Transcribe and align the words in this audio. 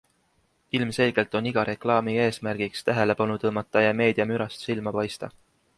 Ilmselgelt 0.77 1.35
on 1.39 1.49
iga 1.49 1.65
reklaami 1.71 2.15
eesmärgiks 2.23 2.83
tähelepanu 2.89 3.37
tõmmata 3.45 3.87
ja 3.87 3.95
meediamürast 4.03 4.69
silma 4.71 4.97
paista. 4.99 5.35